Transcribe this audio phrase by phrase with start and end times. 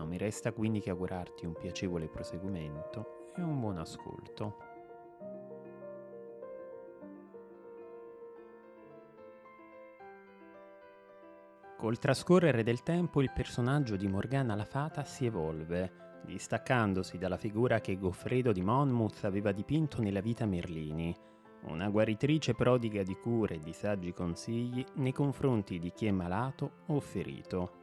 [0.00, 4.56] non mi resta quindi che augurarti un piacevole proseguimento e un buon ascolto.
[11.76, 17.80] Col trascorrere del tempo il personaggio di Morgana la Fata si evolve, distaccandosi dalla figura
[17.80, 21.14] che Goffredo di Monmouth aveva dipinto nella vita Merlini,
[21.64, 26.84] una guaritrice prodiga di cure e di saggi consigli nei confronti di chi è malato
[26.86, 27.79] o ferito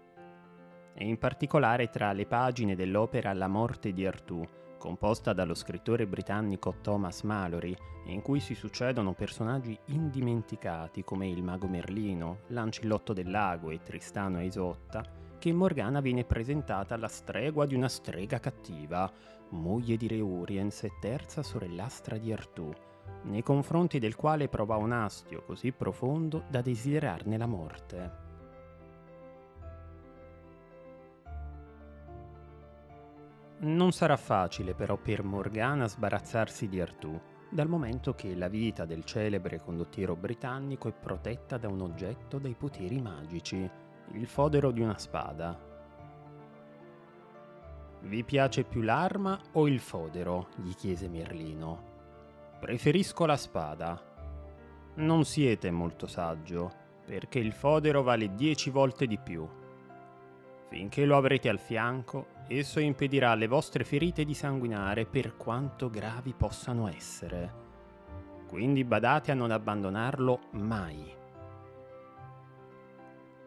[0.97, 4.43] e in particolare tra le pagine dell'opera La morte di Artù,
[4.79, 11.67] composta dallo scrittore britannico Thomas Mallory, in cui si succedono personaggi indimenticati come il mago
[11.67, 15.03] Merlino, Lancillotto del Lago e Tristano e Isotta,
[15.37, 19.11] che Morgana viene presentata alla stregua di una strega cattiva,
[19.49, 22.73] moglie di Re Uriens e terza sorellastra di Artù,
[23.23, 28.25] nei confronti del quale prova un astio così profondo da desiderarne la morte.
[33.59, 37.19] Non sarà facile però per Morgana sbarazzarsi di Artù,
[37.49, 42.53] dal momento che la vita del celebre condottiero britannico è protetta da un oggetto dai
[42.53, 43.69] poteri magici,
[44.11, 45.59] il fodero di una spada.
[48.01, 50.49] Vi piace più l'arma o il fodero?
[50.57, 51.95] gli chiese Merlino.
[52.59, 53.99] Preferisco la spada.
[54.95, 56.71] Non siete molto saggio,
[57.05, 59.47] perché il fodero vale dieci volte di più.
[60.69, 66.33] Finché lo avrete al fianco, Esso impedirà alle vostre ferite di sanguinare per quanto gravi
[66.33, 67.65] possano essere.
[68.47, 71.13] Quindi badate a non abbandonarlo mai.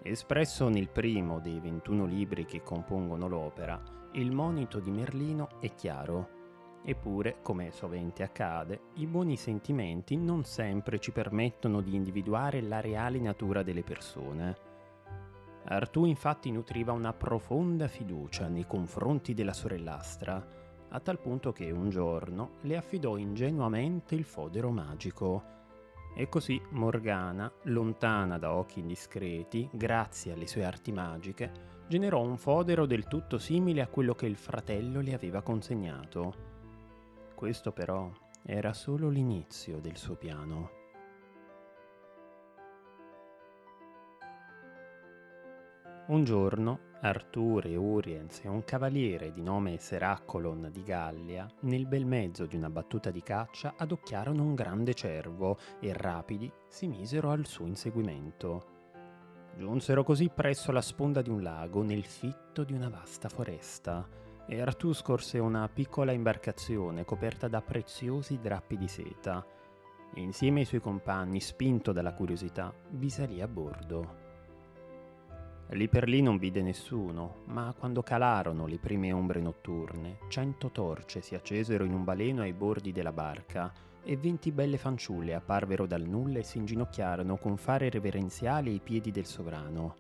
[0.03, 6.39] Espresso nel primo dei 21 libri che compongono l'opera, il monito di Merlino è chiaro.
[6.83, 13.19] Eppure, come sovente accade, i buoni sentimenti non sempre ci permettono di individuare la reale
[13.19, 14.69] natura delle persone.
[15.73, 20.45] Artù infatti nutriva una profonda fiducia nei confronti della sorellastra,
[20.89, 25.59] a tal punto che un giorno le affidò ingenuamente il fodero magico.
[26.17, 31.53] E così Morgana, lontana da occhi indiscreti, grazie alle sue arti magiche,
[31.87, 36.35] generò un fodero del tutto simile a quello che il fratello le aveva consegnato.
[37.37, 38.11] Questo però
[38.43, 40.80] era solo l'inizio del suo piano.
[46.11, 52.47] Un giorno Arture Uriens e un cavaliere di nome Seraccolon di Gallia, nel bel mezzo
[52.47, 57.67] di una battuta di caccia, adocchiarono un grande cervo e rapidi si misero al suo
[57.67, 58.65] inseguimento.
[59.57, 64.05] Giunsero così presso la sponda di un lago nel fitto di una vasta foresta
[64.49, 69.47] e Artù scorse una piccola imbarcazione coperta da preziosi drappi di seta.
[70.15, 74.20] Insieme ai suoi compagni, spinto dalla curiosità, vi salì a bordo.
[75.73, 81.21] Lì per lì non vide nessuno, ma quando calarono le prime ombre notturne, cento torce
[81.21, 83.73] si accesero in un baleno ai bordi della barca
[84.03, 89.13] e venti belle fanciulle apparvero dal nulla e si inginocchiarono con fare reverenziali ai piedi
[89.13, 89.95] del sovrano.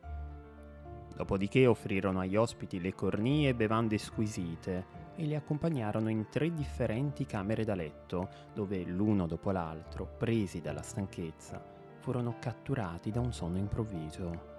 [1.15, 7.27] Dopodiché offrirono agli ospiti le cornie e bevande squisite e li accompagnarono in tre differenti
[7.27, 11.63] camere da letto, dove l'uno dopo l'altro, presi dalla stanchezza,
[11.99, 14.50] furono catturati da un sonno improvviso.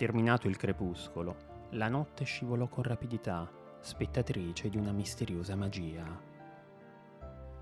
[0.00, 3.46] Terminato il crepuscolo, la notte scivolò con rapidità,
[3.80, 6.06] spettatrice di una misteriosa magia.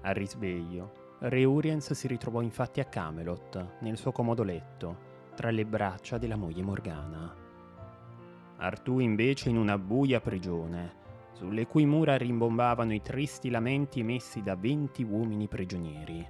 [0.03, 4.99] Al risveglio, Re Uriens si ritrovò infatti a Camelot, nel suo comodo letto,
[5.35, 7.35] tra le braccia della moglie Morgana.
[8.59, 10.95] Artù invece in una buia prigione,
[11.33, 16.25] sulle cui mura rimbombavano i tristi lamenti emessi da venti uomini prigionieri.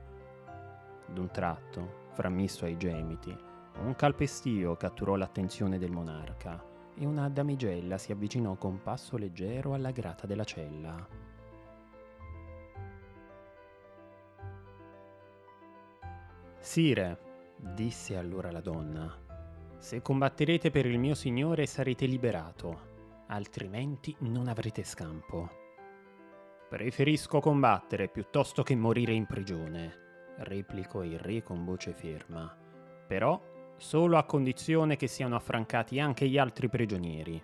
[1.12, 3.36] D'un tratto, frammisto ai gemiti,
[3.80, 6.62] un calpestio catturò l'attenzione del monarca
[6.96, 11.08] e una damigella si avvicinò con passo leggero alla grata della cella.
[16.58, 17.18] Sire,
[17.56, 19.16] disse allora la donna,
[19.78, 22.80] se combatterete per il mio signore sarete liberato,
[23.28, 25.48] altrimenti non avrete scampo.
[26.68, 32.54] Preferisco combattere piuttosto che morire in prigione, replicò il re con voce ferma.
[33.06, 33.40] Però
[33.78, 37.40] solo a condizione che siano affrancati anche gli altri prigionieri.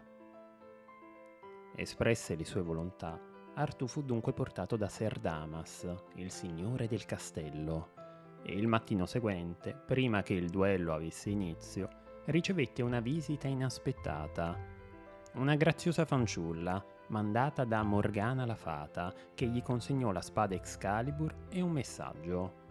[1.77, 3.19] Espresse le sue volontà,
[3.55, 7.93] Artù fu dunque portato da Ser Damas, il signore del castello,
[8.43, 11.89] e il mattino seguente, prima che il duello avesse inizio,
[12.27, 14.59] ricevette una visita inaspettata.
[15.35, 21.61] Una graziosa fanciulla, mandata da Morgana la Fata, che gli consegnò la spada Excalibur e
[21.61, 22.63] un messaggio.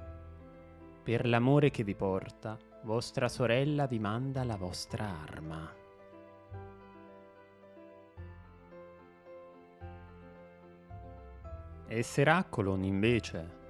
[1.02, 5.74] Per l'amore che vi porta, vostra sorella vi manda la vostra arma.
[11.88, 13.62] E Seracolon invece,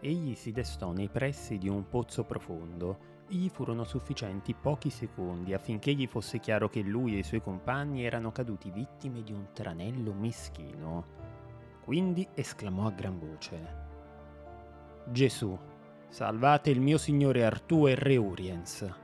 [0.00, 5.92] egli si destò nei pressi di un pozzo profondo gli furono sufficienti pochi secondi affinché
[5.94, 10.12] gli fosse chiaro che lui e i suoi compagni erano caduti vittime di un tranello
[10.12, 11.04] meschino.
[11.84, 13.84] Quindi esclamò a gran voce:
[15.06, 15.58] Gesù,
[16.08, 18.94] salvate il mio signore Artù e Re Uriens.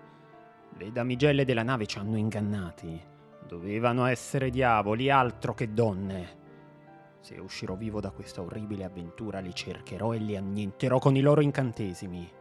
[0.76, 3.00] Le damigelle della nave ci hanno ingannati.
[3.46, 6.40] Dovevano essere diavoli, altro che donne.
[7.20, 11.40] Se uscirò vivo da questa orribile avventura li cercherò e li annienterò con i loro
[11.40, 12.32] incantesimi.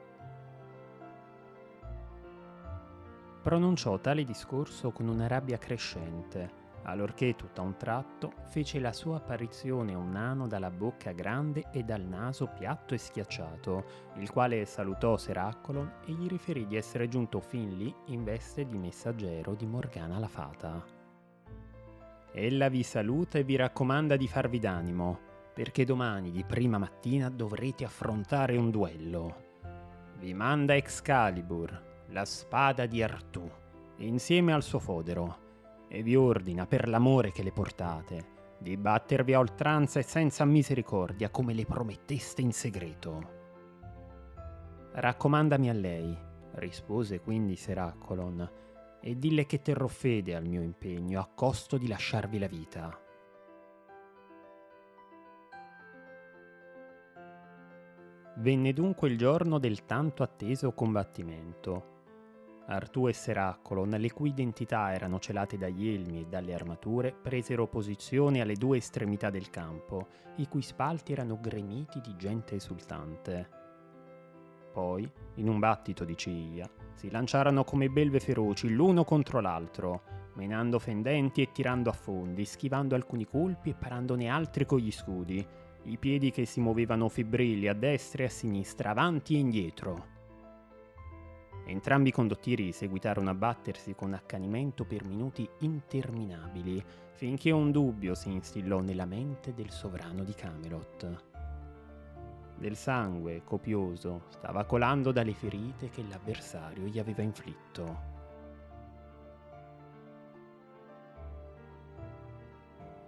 [3.41, 9.17] Pronunciò tale discorso con una rabbia crescente, allorché tutto a un tratto fece la sua
[9.17, 13.83] apparizione un nano dalla bocca grande e dal naso piatto e schiacciato,
[14.15, 18.77] il quale salutò Seraccolon e gli riferì di essere giunto fin lì in veste di
[18.77, 20.83] messaggero di Morgana la Fata.
[22.33, 25.19] Ella vi saluta e vi raccomanda di farvi d'animo,
[25.53, 29.49] perché domani di prima mattina dovrete affrontare un duello.
[30.17, 33.49] Vi manda Excalibur, la spada di Artù,
[33.97, 35.40] insieme al suo fodero,
[35.93, 41.29] e vi ordina per l'amore che le portate di battervi a oltranza e senza misericordia
[41.29, 43.39] come le prometteste in segreto.
[44.93, 46.15] Raccomandami a lei,
[46.53, 48.49] rispose quindi Seracolon,
[49.01, 52.99] e dille che terrò fede al mio impegno a costo di lasciarvi la vita.
[58.37, 61.90] Venne dunque il giorno del tanto atteso combattimento.
[62.67, 68.41] Artù e Seraccolon, le cui identità erano celate dagli elmi e dalle armature, presero posizione
[68.41, 73.49] alle due estremità del campo, i cui spalti erano gremiti di gente esultante.
[74.71, 80.03] Poi, in un battito di ciglia, si lanciarono come belve feroci l'uno contro l'altro,
[80.35, 85.45] menando fendenti e tirando a fondi, schivando alcuni colpi e parandone altri con gli scudi,
[85.83, 90.19] i piedi che si muovevano febbrili a destra e a sinistra, avanti e indietro.
[91.65, 98.31] Entrambi i condottieri seguitarono a battersi con accanimento per minuti interminabili, finché un dubbio si
[98.31, 101.23] instillò nella mente del sovrano di Camelot.
[102.57, 108.09] Del sangue copioso stava colando dalle ferite che l'avversario gli aveva inflitto.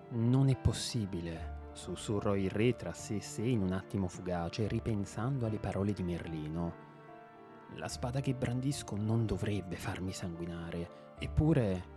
[0.09, 5.47] Non è possibile, sussurrò il re tra sé e sé in un attimo fugace, ripensando
[5.47, 6.92] alle parole di Merlino.
[7.75, 11.91] La spada che brandisco non dovrebbe farmi sanguinare, eppure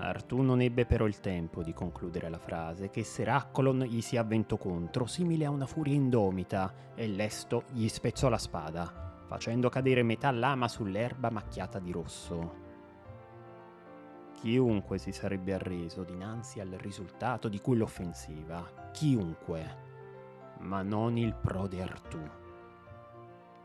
[0.00, 4.56] Artù non ebbe però il tempo di concludere la frase che Seraccolon gli si avventò
[4.56, 10.30] contro, simile a una furia indomita, e lesto gli spezzò la spada, facendo cadere metà
[10.30, 12.66] lama sull'erba macchiata di rosso.
[14.34, 19.76] Chiunque si sarebbe arreso dinanzi al risultato di quell'offensiva, chiunque,
[20.60, 22.37] ma non il prode Artù.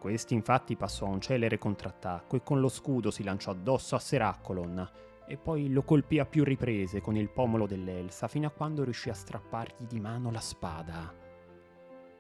[0.04, 4.00] Questi infatti passò a un celere contrattacco e con lo scudo si lanciò addosso a
[4.00, 4.90] Seraccolon,
[5.26, 9.10] e poi lo colpì a più riprese con il pomolo dell'Elsa fino a quando riuscì
[9.10, 11.16] a strappargli di mano la spada.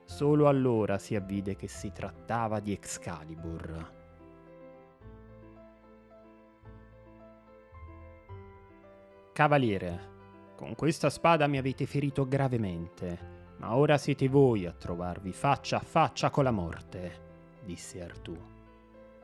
[0.06, 3.92] Solo allora si avvide che si trattava di Excalibur.
[9.34, 10.12] Cavaliere,
[10.56, 15.82] con questa spada mi avete ferito gravemente, ma ora siete voi a trovarvi faccia a
[15.82, 17.32] faccia con la morte,
[17.64, 18.38] disse Artù.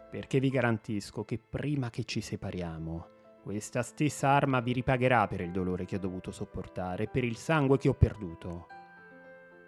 [0.09, 3.07] Perché vi garantisco che prima che ci separiamo,
[3.43, 7.35] questa stessa arma vi ripagherà per il dolore che ho dovuto sopportare e per il
[7.35, 8.67] sangue che ho perduto.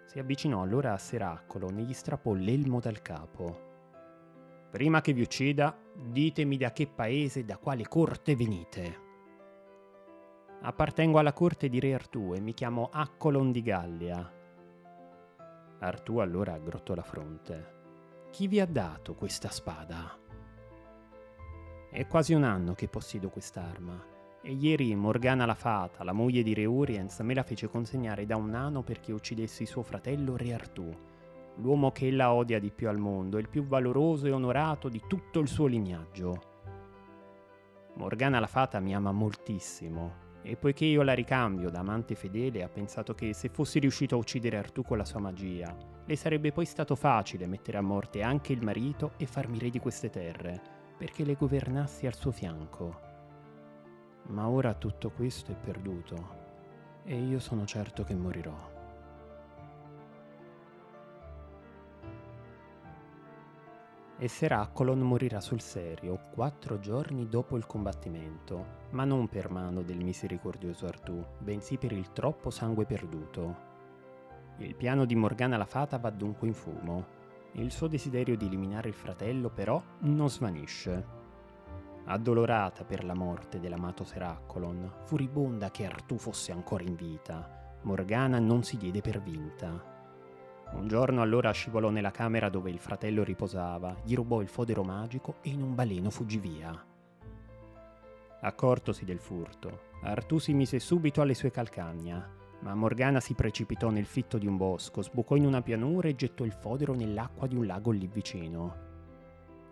[0.06, 3.70] Si avvicinò allora a Seracolo e gli strappò l'elmo dal capo.
[4.70, 9.00] Prima che vi uccida, ditemi da che paese e da quale corte venite.
[10.62, 14.32] Appartengo alla corte di Re Artù e mi chiamo Accolon di Gallia.
[15.80, 17.81] Artù allora aggrottò la fronte.
[18.32, 20.18] Chi vi ha dato questa spada?
[21.90, 24.02] È quasi un anno che possiedo quest'arma.
[24.40, 28.36] E ieri Morgana la Fata, la moglie di Re Uriens, me la fece consegnare da
[28.36, 30.90] un nano perché uccidessi suo fratello Re Artù,
[31.56, 35.38] l'uomo che ella odia di più al mondo, il più valoroso e onorato di tutto
[35.38, 36.42] il suo lignaggio.
[37.96, 42.68] Morgana la Fata mi ama moltissimo E poiché io la ricambio da amante fedele, ha
[42.68, 46.64] pensato che se fossi riuscito a uccidere Artù con la sua magia, le sarebbe poi
[46.64, 50.60] stato facile mettere a morte anche il marito e farmi re di queste terre,
[50.98, 53.00] perché le governassi al suo fianco.
[54.28, 56.40] Ma ora tutto questo è perduto
[57.04, 58.71] e io sono certo che morirò.
[64.22, 69.96] E Seracolon morirà sul serio quattro giorni dopo il combattimento, ma non per mano del
[69.96, 73.56] misericordioso Artù, bensì per il troppo sangue perduto.
[74.58, 77.04] Il piano di Morgana la Fata va dunque in fumo.
[77.54, 81.04] Il suo desiderio di eliminare il fratello però non svanisce.
[82.04, 88.62] Addolorata per la morte dell'amato Seracolon, furibonda che Artù fosse ancora in vita, Morgana non
[88.62, 89.91] si diede per vinta
[90.74, 95.36] un giorno allora scivolò nella camera dove il fratello riposava, gli rubò il fodero magico
[95.42, 96.84] e in un baleno fuggì via.
[98.40, 102.28] Accortosi del furto, Artù si mise subito alle sue calcagna,
[102.60, 106.44] ma Morgana si precipitò nel fitto di un bosco, sbucò in una pianura e gettò
[106.44, 108.90] il fodero nell'acqua di un lago lì vicino.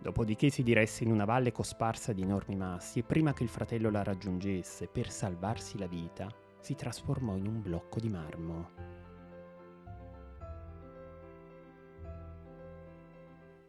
[0.01, 3.89] Dopodiché si diresse in una valle cosparsa di enormi massi e prima che il fratello
[3.89, 6.27] la raggiungesse per salvarsi la vita,
[6.59, 9.00] si trasformò in un blocco di marmo.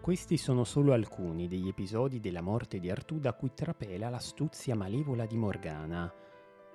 [0.03, 5.27] Questi sono solo alcuni degli episodi della morte di Artù da cui trapela l'astuzia malevola
[5.27, 6.13] di Morgana.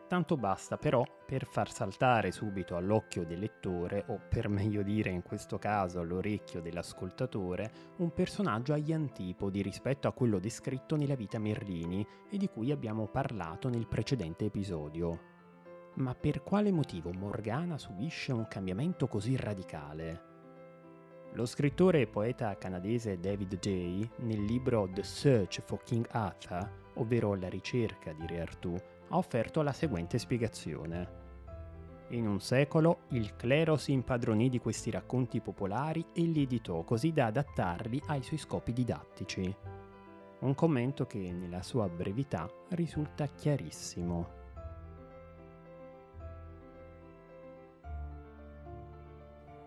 [0.07, 5.23] Tanto basta però per far saltare subito all'occhio del lettore, o per meglio dire in
[5.23, 12.07] questo caso all'orecchio dell'ascoltatore, un personaggio agli antipodi rispetto a quello descritto nella vita Merlini
[12.29, 15.19] e di cui abbiamo parlato nel precedente episodio.
[15.95, 20.26] Ma per quale motivo Morgana subisce un cambiamento così radicale?
[21.33, 27.35] Lo scrittore e poeta canadese David Jay, nel libro The Search for King Arthur, ovvero
[27.35, 28.75] La ricerca di Re Artù,
[29.09, 31.25] ha offerto la seguente spiegazione.
[32.09, 37.11] In un secolo il clero si impadronì di questi racconti popolari e li editò così
[37.11, 39.55] da adattarli ai suoi scopi didattici.
[40.39, 44.36] Un commento che nella sua brevità risulta chiarissimo.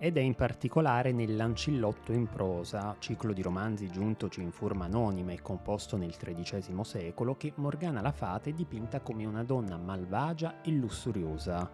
[0.02, 5.42] Ed è in particolare nell'Ancillotto in prosa, ciclo di romanzi giuntoci in forma anonima e
[5.42, 10.70] composto nel XIII secolo, che Morgana la Fata è dipinta come una donna malvagia e
[10.70, 11.70] lussuriosa.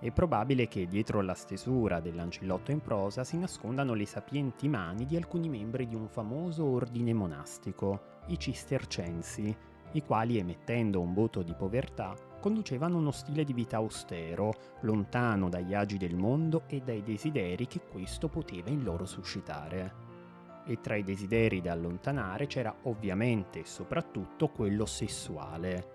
[0.00, 5.16] È probabile che dietro la stesura dell'Ancillotto in prosa si nascondano le sapienti mani di
[5.16, 9.56] alcuni membri di un famoso ordine monastico, i Cistercensi,
[9.92, 15.72] i quali emettendo un voto di povertà conducevano uno stile di vita austero, lontano dagli
[15.72, 19.94] agi del mondo e dai desideri che questo poteva in loro suscitare.
[20.66, 25.92] E tra i desideri da allontanare c'era ovviamente e soprattutto quello sessuale.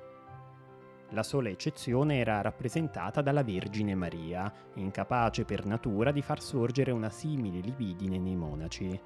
[1.10, 7.12] La sola eccezione era rappresentata dalla Vergine Maria, incapace per natura di far sorgere una
[7.12, 9.00] simile libidine nei monaci.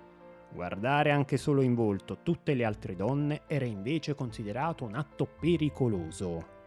[0.50, 6.62] Guardare anche solo in volto tutte le altre donne era invece considerato un atto pericoloso.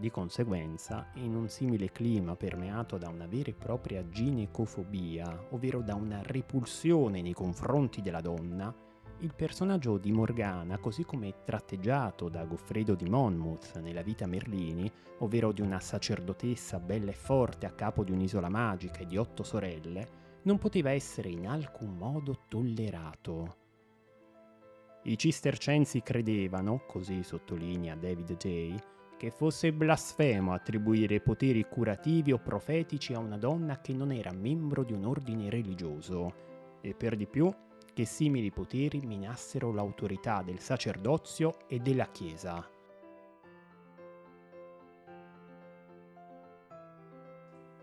[0.00, 5.94] Di conseguenza, in un simile clima permeato da una vera e propria ginecofobia, ovvero da
[5.94, 8.74] una repulsione nei confronti della donna,
[9.18, 15.52] il personaggio di Morgana, così come tratteggiato da Goffredo di Monmouth nella vita Merlini, ovvero
[15.52, 20.38] di una sacerdotessa bella e forte a capo di un'isola magica e di otto sorelle,
[20.44, 23.56] non poteva essere in alcun modo tollerato.
[25.02, 33.12] I cistercensi credevano, così sottolinea David J., che fosse blasfemo attribuire poteri curativi o profetici
[33.12, 37.54] a una donna che non era membro di un ordine religioso, e per di più
[37.92, 42.66] che simili poteri minassero l'autorità del sacerdozio e della Chiesa.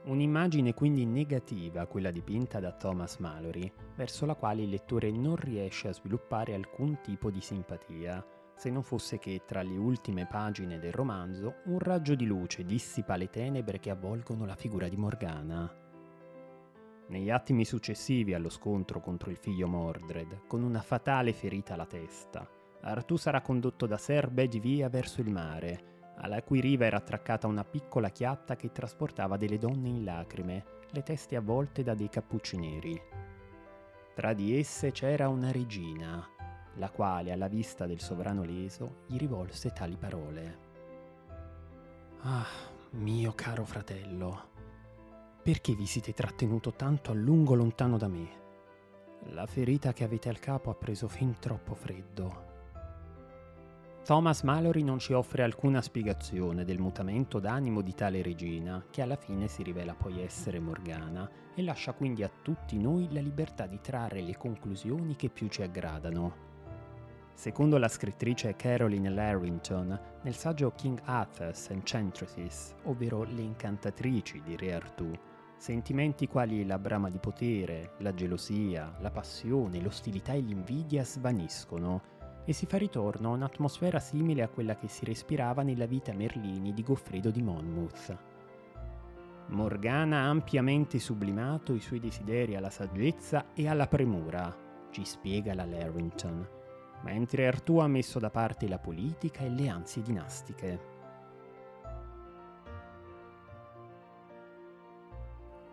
[0.06, 5.88] Un'immagine quindi negativa quella dipinta da Thomas Mallory, verso la quale il lettore non riesce
[5.88, 8.26] a sviluppare alcun tipo di simpatia,
[8.58, 13.16] se non fosse che tra le ultime pagine del romanzo un raggio di luce dissipa
[13.16, 15.72] le tenebre che avvolgono la figura di Morgana.
[17.10, 22.50] Negli attimi successivi allo scontro contro il figlio Mordred, con una fatale ferita alla testa,
[22.82, 27.64] Artù sarà condotto da Ser Bedivia verso il mare, alla cui riva era attraccata una
[27.64, 33.00] piccola chiatta che trasportava delle donne in lacrime, le teste avvolte da dei cappucci neri.
[34.16, 36.28] Tra di esse c'era una regina,
[36.78, 40.66] la quale alla vista del sovrano leso gli rivolse tali parole.
[42.22, 42.46] Ah,
[42.92, 44.50] mio caro fratello,
[45.42, 48.46] perché vi siete trattenuto tanto a lungo lontano da me?
[49.32, 52.46] La ferita che avete al capo ha preso fin troppo freddo.
[54.04, 59.18] Thomas Mallory non ci offre alcuna spiegazione del mutamento d'animo di tale regina, che alla
[59.18, 63.82] fine si rivela poi essere Morgana, e lascia quindi a tutti noi la libertà di
[63.82, 66.47] trarre le conclusioni che più ci aggradano.
[67.38, 74.74] Secondo la scrittrice Caroline Larrington, nel saggio King Arthur's Enchantresses, ovvero Le incantatrici di Re
[74.74, 75.12] Artù,
[75.56, 82.02] sentimenti quali la brama di potere, la gelosia, la passione, l'ostilità e l'invidia svaniscono
[82.44, 86.74] e si fa ritorno a un'atmosfera simile a quella che si respirava nella vita Merlini
[86.74, 88.18] di Goffredo di Monmouth.
[89.50, 95.66] Morgana ha ampiamente sublimato i suoi desideri alla saggezza e alla premura, ci spiega la
[95.66, 96.56] Larrington,
[97.02, 100.96] mentre Artù ha messo da parte la politica e le ansie dinastiche.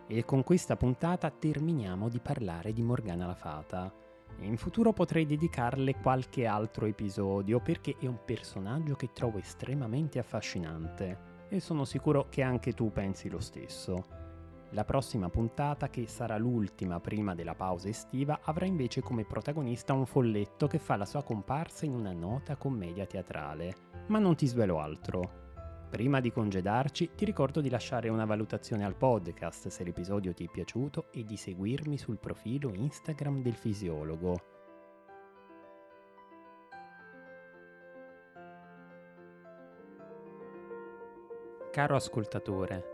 [0.06, 3.92] E con questa puntata terminiamo di parlare di Morgana la Fata
[4.40, 11.32] in futuro potrei dedicarle qualche altro episodio perché è un personaggio che trovo estremamente affascinante
[11.48, 14.23] e sono sicuro che anche tu pensi lo stesso.
[14.74, 20.04] La prossima puntata, che sarà l'ultima prima della pausa estiva, avrà invece come protagonista un
[20.04, 23.72] folletto che fa la sua comparsa in una nota commedia teatrale.
[24.08, 25.42] Ma non ti svelo altro.
[25.88, 30.50] Prima di congedarci ti ricordo di lasciare una valutazione al podcast se l'episodio ti è
[30.50, 34.34] piaciuto e di seguirmi sul profilo Instagram del fisiologo.
[41.70, 42.93] Caro ascoltatore,